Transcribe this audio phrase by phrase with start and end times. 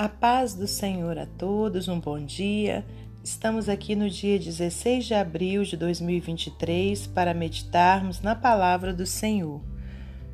[0.00, 2.86] A paz do Senhor a todos, um bom dia.
[3.22, 9.60] Estamos aqui no dia 16 de abril de 2023 para meditarmos na palavra do Senhor.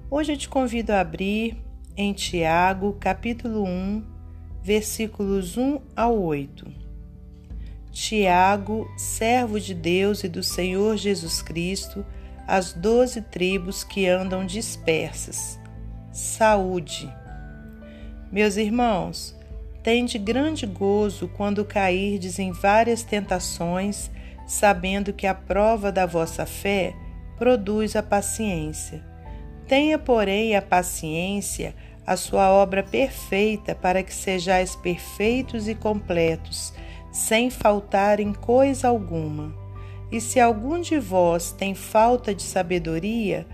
[0.09, 1.57] Hoje eu te convido a abrir
[1.97, 4.05] em Tiago, capítulo 1,
[4.63, 6.65] versículos 1 ao 8.
[7.91, 12.07] Tiago, servo de Deus e do Senhor Jesus Cristo,
[12.47, 15.59] as doze tribos que andam dispersas.
[16.17, 17.13] Saúde.
[18.33, 19.37] Meus irmãos,
[19.87, 24.11] Tende grande gozo quando cairdes em várias tentações,
[24.45, 26.93] sabendo que a prova da vossa fé
[27.39, 29.01] produz a paciência.
[29.69, 31.73] Tenha, porém, a paciência
[32.05, 36.73] a sua obra perfeita, para que sejais perfeitos e completos,
[37.13, 39.55] sem faltar em coisa alguma.
[40.11, 43.47] E se algum de vós tem falta de sabedoria,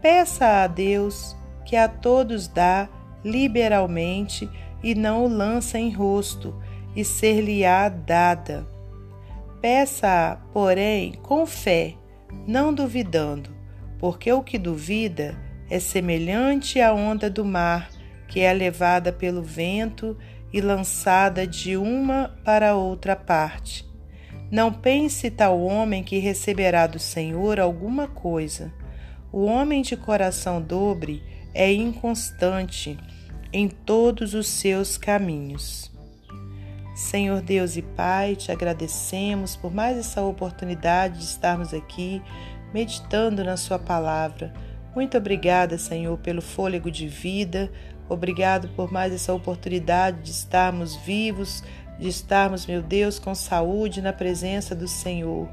[0.00, 2.88] peça a Deus, que a todos dá
[3.24, 4.48] liberalmente
[4.82, 6.54] e não o lança em rosto,
[6.96, 8.66] e ser-lhe-á dada.
[9.60, 11.94] Peça-a, porém, com fé,
[12.46, 13.50] não duvidando,
[13.98, 15.36] porque o que duvida
[15.68, 17.90] é semelhante à onda do mar,
[18.26, 20.16] que é levada pelo vento
[20.52, 23.88] e lançada de uma para outra parte.
[24.50, 28.72] Não pense tal homem que receberá do Senhor alguma coisa.
[29.32, 31.22] O homem de coração dobre
[31.54, 32.98] é inconstante
[33.52, 35.90] em todos os seus caminhos.
[36.94, 42.22] Senhor Deus e Pai, te agradecemos por mais essa oportunidade de estarmos aqui
[42.74, 44.52] meditando na Sua palavra.
[44.94, 47.70] Muito obrigada, Senhor, pelo fôlego de vida.
[48.08, 51.62] Obrigado por mais essa oportunidade de estarmos vivos,
[51.98, 55.48] de estarmos, meu Deus, com saúde na presença do Senhor.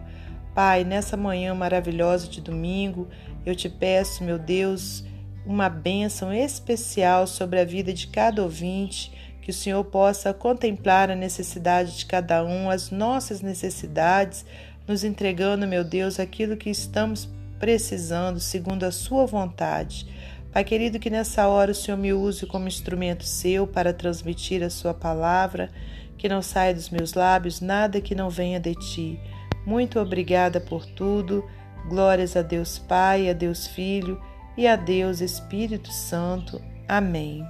[0.56, 3.08] Pai, nessa manhã maravilhosa de domingo,
[3.46, 5.04] eu te peço, meu Deus,
[5.48, 11.16] uma bênção especial sobre a vida de cada ouvinte, que o Senhor possa contemplar a
[11.16, 14.46] necessidade de cada um, as nossas necessidades,
[14.86, 20.06] nos entregando, meu Deus, aquilo que estamos precisando, segundo a Sua vontade.
[20.52, 24.70] Pai querido, que nessa hora o Senhor me use como instrumento seu para transmitir a
[24.70, 25.70] Sua palavra,
[26.18, 29.20] que não saia dos meus lábios nada que não venha de Ti.
[29.66, 31.48] Muito obrigada por tudo.
[31.88, 34.22] Glórias a Deus Pai, a Deus Filho
[34.58, 36.60] e a Deus Espírito Santo.
[36.88, 37.48] Amém.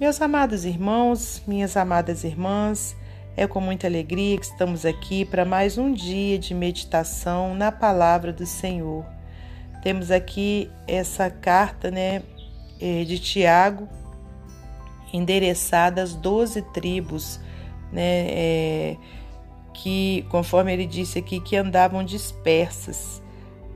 [0.00, 2.96] Meus amados irmãos, minhas amadas irmãs,
[3.36, 8.32] é com muita alegria que estamos aqui para mais um dia de meditação na palavra
[8.32, 9.04] do Senhor.
[9.82, 12.22] Temos aqui essa carta, né,
[12.80, 13.88] eh, de Tiago,
[15.12, 17.38] endereçada às doze tribos,
[17.92, 18.96] né, é,
[19.74, 23.22] que, conforme ele disse aqui, que andavam dispersas.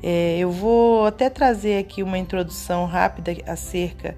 [0.02, 4.16] É, eu vou até trazer aqui uma introdução rápida acerca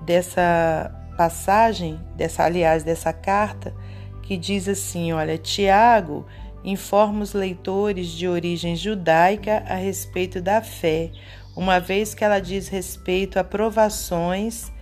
[0.00, 3.74] dessa passagem, dessa, aliás, dessa carta,
[4.22, 6.26] que diz assim: olha, Tiago
[6.64, 11.10] informa os leitores de origem judaica a respeito da fé,
[11.54, 14.72] uma vez que ela diz respeito a provações,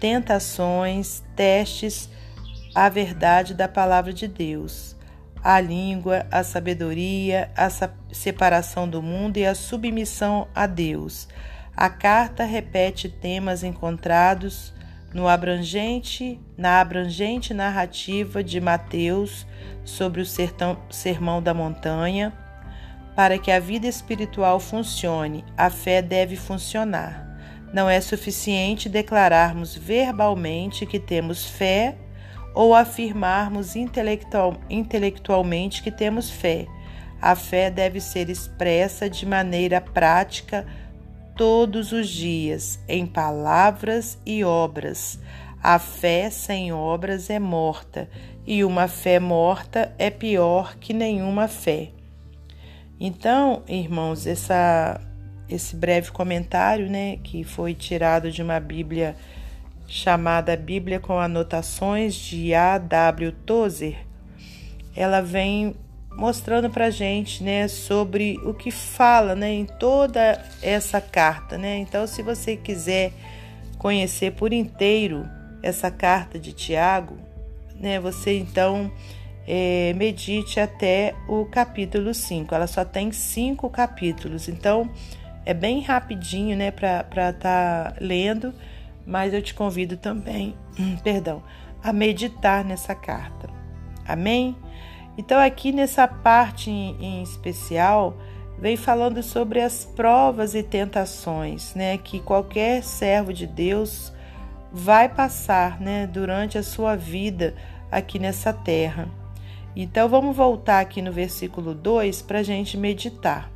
[0.00, 2.10] tentações, testes
[2.74, 4.91] à verdade da palavra de Deus
[5.42, 7.68] a língua, a sabedoria, a
[8.12, 11.28] separação do mundo e a submissão a Deus.
[11.76, 14.72] A carta repete temas encontrados
[15.12, 19.46] no abrangente, na abrangente narrativa de Mateus
[19.84, 22.32] sobre o sertão, sermão da montanha.
[23.16, 27.28] Para que a vida espiritual funcione, a fé deve funcionar.
[27.72, 31.96] Não é suficiente declararmos verbalmente que temos fé
[32.54, 36.66] ou afirmarmos intelectual, intelectualmente que temos fé.
[37.20, 40.66] A fé deve ser expressa de maneira prática
[41.36, 45.18] todos os dias, em palavras e obras.
[45.62, 48.08] A fé sem obras é morta,
[48.44, 51.90] e uma fé morta é pior que nenhuma fé.
[52.98, 55.00] Então, irmãos, essa,
[55.48, 59.16] esse breve comentário, né, que foi tirado de uma Bíblia
[59.92, 62.78] chamada Bíblia com Anotações de A.
[62.78, 63.30] W.
[63.44, 63.98] Tozer,
[64.96, 65.76] ela vem
[66.16, 71.76] mostrando para gente, né, sobre o que fala, né, em toda essa carta, né.
[71.76, 73.12] Então, se você quiser
[73.76, 75.28] conhecer por inteiro
[75.62, 77.18] essa carta de Tiago,
[77.78, 78.90] né, você então
[79.46, 82.54] é, medite até o capítulo 5.
[82.54, 84.90] Ela só tem cinco capítulos, então
[85.44, 88.54] é bem rapidinho, né, para estar tá lendo
[89.06, 91.42] mas eu te convido também, hum, perdão,
[91.82, 93.48] a meditar nessa carta.
[94.06, 94.56] Amém?
[95.16, 98.16] Então, aqui nessa parte em, especial,
[98.58, 104.12] vem falando sobre as provas e tentações, né, que qualquer servo de Deus
[104.72, 107.54] vai passar né, durante a sua vida
[107.90, 109.08] aqui nessa terra.
[109.76, 113.50] Então vamos voltar aqui no versículo 2 para a gente meditar.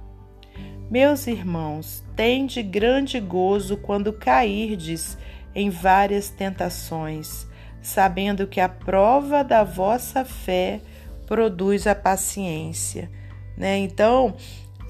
[0.90, 5.18] Meus irmãos, tende grande gozo quando cairdes
[5.56, 7.46] em várias tentações,
[7.80, 10.82] sabendo que a prova da vossa fé
[11.26, 13.10] produz a paciência.
[13.56, 13.78] Né?
[13.78, 14.36] Então,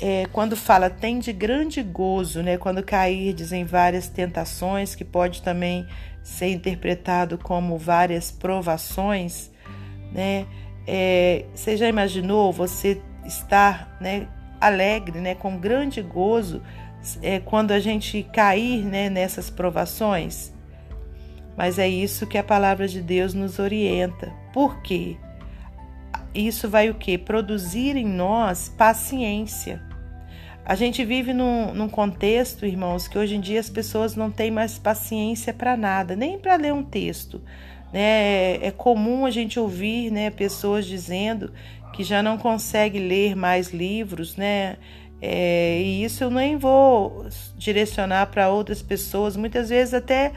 [0.02, 2.58] é, quando fala tem de grande gozo, né?
[2.58, 5.86] quando cairdes em várias tentações, que pode também
[6.24, 9.52] ser interpretado como várias provações,
[10.12, 10.46] né?
[10.88, 14.28] É, você já imaginou você estar né,
[14.60, 16.62] alegre, né, com grande gozo,
[17.22, 20.55] é, quando a gente cair né, nessas provações?
[21.56, 24.32] Mas é isso que a palavra de Deus nos orienta.
[24.52, 25.16] Por quê?
[26.34, 27.16] Isso vai o quê?
[27.16, 29.82] Produzir em nós paciência.
[30.64, 34.50] A gente vive num, num, contexto, irmãos, que hoje em dia as pessoas não têm
[34.50, 37.40] mais paciência para nada, nem para ler um texto.
[37.92, 38.56] Né?
[38.56, 41.52] É comum a gente ouvir né, pessoas dizendo
[41.92, 44.76] que já não consegue ler mais livros, né?
[45.22, 47.26] É, e isso eu nem vou
[47.56, 50.32] direcionar para outras pessoas, muitas vezes até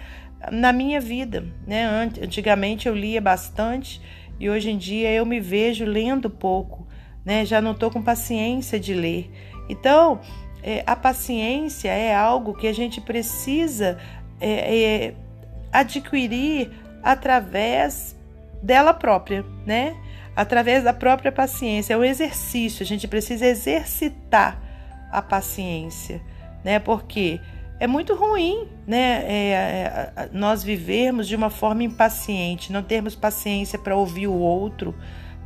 [0.52, 1.46] na minha vida.
[1.66, 1.86] Né?
[2.22, 4.02] Antigamente eu lia bastante
[4.40, 6.88] e hoje em dia eu me vejo lendo pouco,
[7.26, 7.46] né?
[7.46, 9.32] já não estou com paciência de ler.
[9.70, 10.20] Então,
[10.64, 13.98] é, a paciência é algo que a gente precisa
[14.42, 15.14] é, é,
[15.72, 16.72] adquirir
[17.04, 18.16] através
[18.62, 19.96] dela própria, né?
[20.36, 21.94] Através da própria paciência.
[21.94, 24.62] É um exercício, a gente precisa exercitar
[25.12, 26.22] a paciência,
[26.64, 26.80] né?
[26.80, 27.40] Porque
[27.80, 29.24] é muito ruim, né?
[29.26, 34.94] É, é, nós vivermos de uma forma impaciente, não termos paciência para ouvir o outro,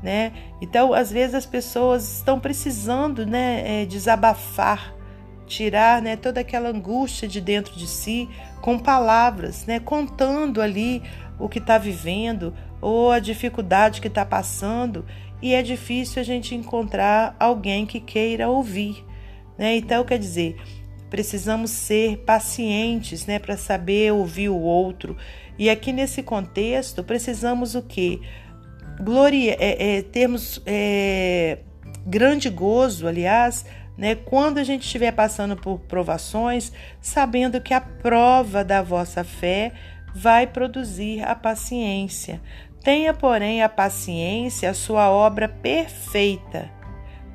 [0.01, 0.33] né?
[0.61, 4.93] Então, às vezes as pessoas estão precisando, né, é, desabafar,
[5.45, 8.27] tirar, né, toda aquela angústia de dentro de si
[8.61, 11.03] com palavras, né, contando ali
[11.39, 15.05] o que está vivendo ou a dificuldade que está passando
[15.41, 19.05] e é difícil a gente encontrar alguém que queira ouvir,
[19.57, 19.75] né?
[19.75, 20.55] Então, quer dizer,
[21.13, 25.15] precisamos ser pacientes, né, para saber ouvir o outro.
[25.59, 28.19] E aqui nesse contexto, precisamos o quê?
[28.99, 31.59] Gloria, é, é, termos é,
[32.03, 33.63] grande gozo, aliás,
[33.95, 39.71] né, quando a gente estiver passando por provações, sabendo que a prova da vossa fé
[40.15, 42.41] vai produzir a paciência.
[42.83, 46.71] Tenha, porém, a paciência a sua obra perfeita,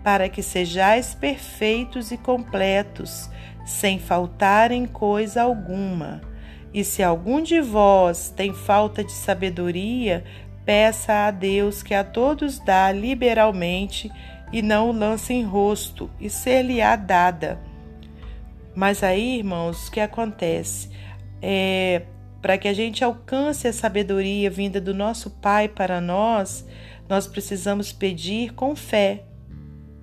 [0.03, 3.31] para que sejais perfeitos e completos,
[3.69, 6.23] sem faltar em coisa alguma.
[6.73, 10.25] E se algum de vós tem falta de sabedoria,
[10.65, 14.11] peça a Deus que a todos dá liberalmente
[14.51, 17.61] e não o lance em rosto, e ser-lhe-á dada.
[18.75, 20.89] Mas aí, irmãos, o que acontece?
[21.43, 22.03] É,
[22.41, 26.67] para que a gente alcance a sabedoria vinda do nosso Pai para nós,
[27.07, 29.25] nós precisamos pedir com fé,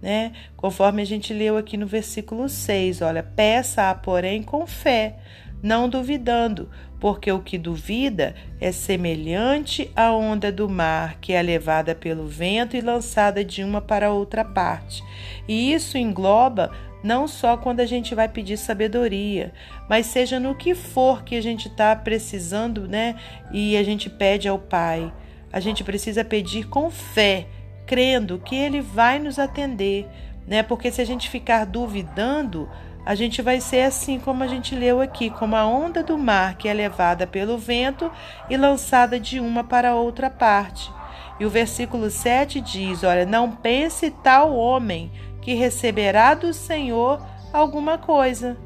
[0.05, 0.33] né?
[0.55, 5.15] Conforme a gente leu aqui no versículo 6, olha, peça-a, porém, com fé,
[5.63, 6.69] não duvidando,
[6.99, 12.77] porque o que duvida é semelhante à onda do mar que é levada pelo vento
[12.77, 15.03] e lançada de uma para outra parte.
[15.47, 16.71] E isso engloba
[17.03, 19.53] não só quando a gente vai pedir sabedoria,
[19.89, 23.15] mas seja no que for que a gente está precisando, né?
[23.51, 25.11] E a gente pede ao Pai.
[25.51, 27.47] A gente precisa pedir com fé,
[27.85, 30.07] crendo que Ele vai nos atender,
[30.47, 30.63] né?
[30.63, 32.69] Porque se a gente ficar duvidando,
[33.05, 36.55] a gente vai ser assim como a gente leu aqui, como a onda do mar
[36.55, 38.11] que é levada pelo vento
[38.49, 40.91] e lançada de uma para outra parte.
[41.39, 45.11] E o versículo 7 diz: Olha, não pense tal homem
[45.41, 47.21] que receberá do Senhor
[47.53, 48.57] alguma coisa,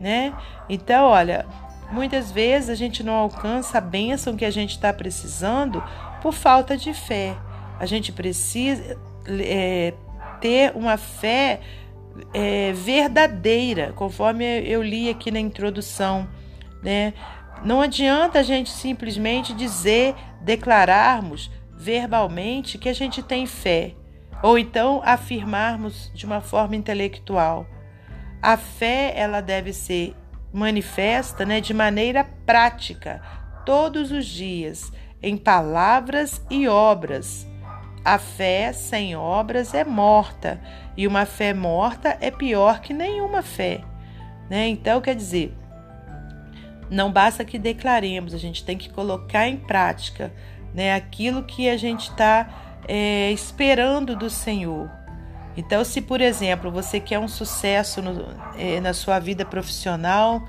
[0.00, 0.32] né?
[0.68, 1.44] Então, olha,
[1.92, 5.82] muitas vezes a gente não alcança a bênção que a gente está precisando
[6.22, 7.36] por falta de fé.
[7.78, 9.94] A gente precisa é,
[10.40, 11.60] ter uma fé
[12.34, 16.28] é, verdadeira, conforme eu li aqui na introdução,
[16.82, 17.14] né?
[17.64, 23.94] Não adianta a gente simplesmente dizer, declararmos verbalmente que a gente tem fé,
[24.42, 27.66] ou então afirmarmos de uma forma intelectual.
[28.40, 30.14] A fé ela deve ser
[30.52, 33.20] manifesta, né, de maneira prática,
[33.66, 37.47] todos os dias, em palavras e obras.
[38.08, 40.58] A fé sem obras é morta,
[40.96, 43.82] e uma fé morta é pior que nenhuma fé.
[44.48, 44.66] Né?
[44.68, 45.54] Então, quer dizer,
[46.88, 50.32] não basta que declaremos, a gente tem que colocar em prática
[50.72, 54.90] né, aquilo que a gente está é, esperando do Senhor.
[55.54, 58.24] Então, se por exemplo você quer um sucesso no,
[58.56, 60.42] é, na sua vida profissional,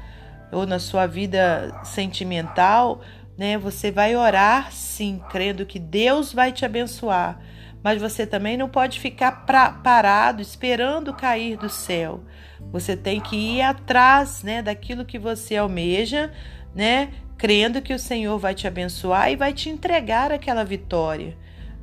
[0.50, 3.02] ou na sua vida sentimental,
[3.40, 3.58] né?
[3.58, 7.40] Você vai orar sim, crendo que Deus vai te abençoar.
[7.82, 12.26] Mas você também não pode ficar pra, parado esperando cair do céu.
[12.74, 16.30] Você tem que ir atrás, né, daquilo que você almeja,
[16.76, 21.38] né, crendo que o Senhor vai te abençoar e vai te entregar aquela vitória,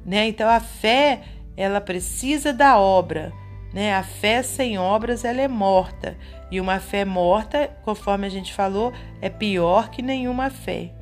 [0.05, 0.29] né?
[0.29, 1.23] Então a fé,
[1.57, 3.33] ela precisa da obra,
[3.73, 3.95] né?
[3.95, 6.19] A fé sem obras ela é morta,
[6.51, 10.93] e uma fé morta, conforme a gente falou, é pior que nenhuma fé.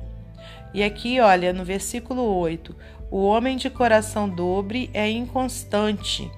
[0.73, 2.75] E aqui, olha, no versículo 8,
[3.09, 6.29] o homem de coração dobre é inconstante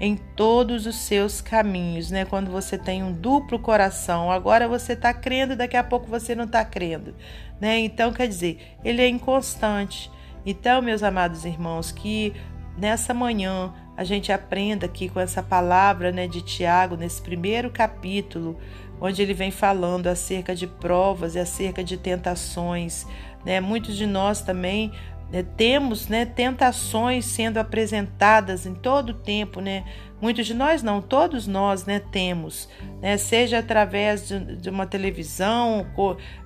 [0.00, 2.24] em todos os seus caminhos, né?
[2.24, 6.44] Quando você tem um duplo coração, agora você está crendo, daqui a pouco você não
[6.44, 7.14] está crendo,
[7.60, 7.78] né?
[7.78, 10.10] Então, quer dizer, ele é inconstante.
[10.44, 12.32] Então, meus amados irmãos, que
[12.78, 18.58] nessa manhã a gente aprenda aqui com essa palavra, né, de Tiago, nesse primeiro capítulo,
[18.98, 23.06] onde ele vem falando acerca de provas e acerca de tentações,
[23.44, 23.60] né?
[23.60, 24.92] Muitos de nós também
[25.30, 29.84] né, temos né, tentações sendo apresentadas em todo o tempo, né?
[30.20, 32.68] Muitos de nós não, todos nós né, temos,
[33.00, 35.86] né, seja através de, de uma televisão,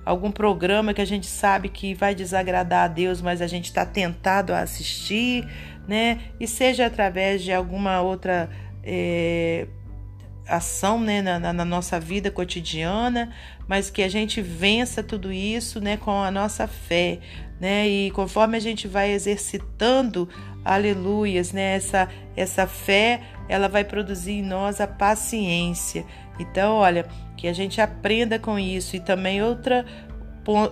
[0.05, 3.85] algum programa que a gente sabe que vai desagradar a Deus, mas a gente está
[3.85, 5.45] tentado a assistir,
[5.87, 6.19] né?
[6.39, 8.49] E seja através de alguma outra
[8.81, 9.67] é,
[10.47, 13.31] ação né, na, na, nossa vida cotidiana,
[13.67, 17.19] mas que a gente vença tudo isso né, com a nossa fé.
[17.59, 17.87] Né?
[17.87, 20.29] E conforme a gente vai exercitando,
[20.63, 26.05] aleluias, né, essa, essa fé, ela vai produzir em nós a paciência.
[26.39, 27.05] Então, olha,
[27.37, 28.95] que a gente aprenda com isso.
[28.95, 29.85] E também outra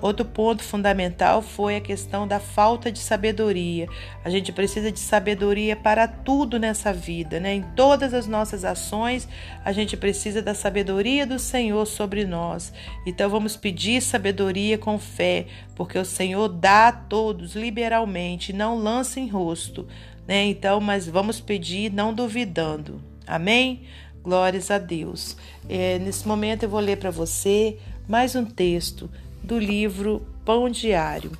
[0.02, 3.88] outro ponto fundamental foi a questão da falta de sabedoria.
[4.24, 7.56] A gente precisa de sabedoria para tudo nessa vida, né?
[7.56, 9.28] Em todas as nossas ações,
[9.66, 12.72] a gente precisa da sabedoria do Senhor sobre nós.
[13.06, 19.20] Então vamos pedir sabedoria com fé, porque o Senhor dá a todos liberalmente, não lança
[19.20, 19.88] em rosto,
[20.28, 20.46] né?
[20.46, 23.02] Então, mas vamos pedir não duvidando.
[23.26, 23.84] Amém?
[24.22, 25.36] Glórias a Deus.
[25.68, 27.78] É, nesse momento eu vou ler para você
[28.08, 29.10] mais um texto
[29.44, 31.32] do livro Pão Diário,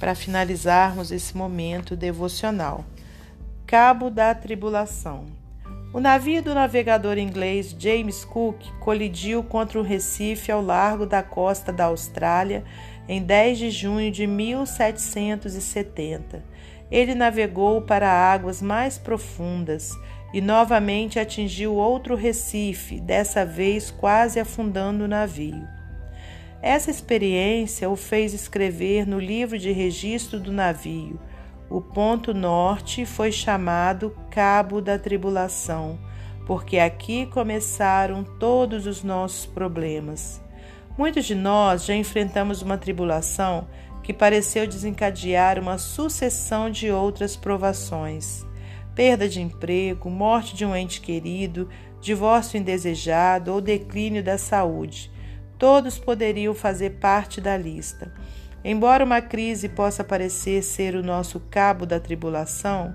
[0.00, 2.84] para finalizarmos esse momento devocional.
[3.66, 5.26] Cabo da Tribulação.
[5.92, 11.72] O navio do navegador inglês James Cook colidiu contra um recife ao largo da costa
[11.72, 12.64] da Austrália
[13.08, 16.42] em 10 de junho de 1770.
[16.90, 19.92] Ele navegou para águas mais profundas
[20.34, 25.75] e novamente atingiu outro recife, dessa vez quase afundando o navio.
[26.66, 31.16] Essa experiência o fez escrever no livro de registro do navio.
[31.70, 35.96] O ponto norte foi chamado Cabo da Tribulação,
[36.44, 40.42] porque aqui começaram todos os nossos problemas.
[40.98, 43.68] Muitos de nós já enfrentamos uma tribulação
[44.02, 48.44] que pareceu desencadear uma sucessão de outras provações.
[48.92, 51.68] Perda de emprego, morte de um ente querido,
[52.00, 55.14] divórcio indesejado ou declínio da saúde
[55.58, 58.12] Todos poderiam fazer parte da lista.
[58.64, 62.94] Embora uma crise possa parecer ser o nosso cabo da tribulação,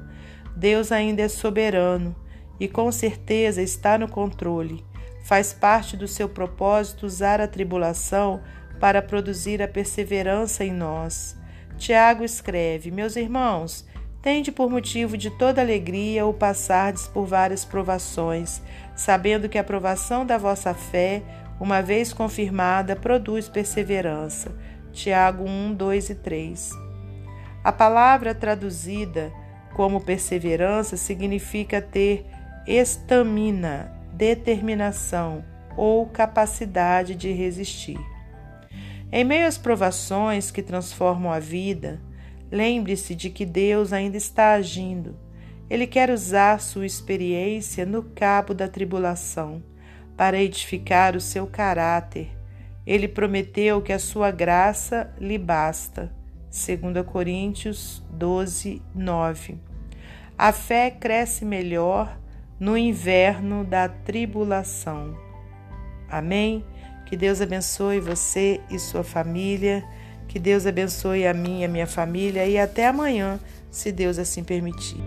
[0.56, 2.16] Deus ainda é soberano
[2.60, 4.84] e com certeza está no controle.
[5.24, 8.42] Faz parte do seu propósito usar a tribulação
[8.80, 11.38] para produzir a perseverança em nós.
[11.78, 13.86] Tiago escreve: Meus irmãos,
[14.22, 18.62] tende por motivo de toda alegria o passardes por várias provações,
[18.96, 21.24] sabendo que a provação da vossa fé
[21.62, 24.52] uma vez confirmada, produz perseverança.
[24.92, 26.72] Tiago 1, 2 e 3.
[27.64, 29.32] A palavra traduzida
[29.76, 32.26] como perseverança significa ter
[32.66, 35.46] estamina, determinação
[35.78, 38.00] ou capacidade de resistir.
[39.12, 42.02] Em meio às provações que transformam a vida,
[42.52, 45.16] lembre-se de que Deus ainda está agindo.
[45.70, 49.62] Ele quer usar sua experiência no cabo da tribulação
[50.22, 52.30] para edificar o seu caráter.
[52.86, 56.12] Ele prometeu que a sua graça lhe basta.
[56.52, 59.58] 2 Coríntios 12, 9.
[60.38, 62.20] A fé cresce melhor
[62.60, 65.18] no inverno da tribulação.
[66.08, 66.64] Amém?
[67.08, 69.84] Que Deus abençoe você e sua família.
[70.28, 72.46] Que Deus abençoe a mim e a minha família.
[72.46, 73.40] E até amanhã,
[73.72, 75.02] se Deus assim permitir.